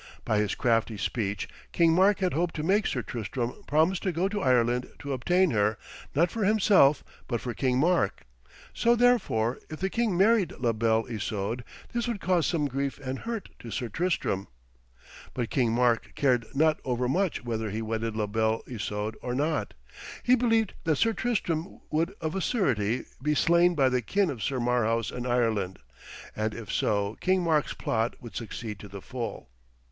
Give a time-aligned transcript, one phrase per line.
[0.25, 4.27] By his crafty speech King Mark had hoped to make Sir Tristram promise to go
[4.29, 5.77] to Ireland to obtain her,
[6.15, 8.23] not for himself, but for King Mark.
[8.73, 13.19] So, therefore, if the king married La Belle Isoude, this would cause some grief and
[13.19, 14.47] hurt to Sir Tristram.
[15.35, 19.75] But King Mark cared not overmuch whether he wedded La Belle Isoude or not.
[20.23, 24.41] He believed that Sir Tristram would of a surety be slain by the kin of
[24.41, 25.77] Sir Marhaus in Ireland,
[26.35, 29.47] and, if so, King Mark's plot would succeed to the full.